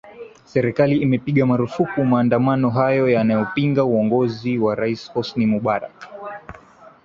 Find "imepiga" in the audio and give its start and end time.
1.01-1.45